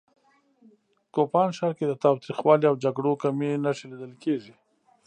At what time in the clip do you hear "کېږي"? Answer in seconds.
4.23-4.53